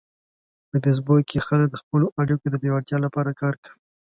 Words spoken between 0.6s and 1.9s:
په فېسبوک کې خلک د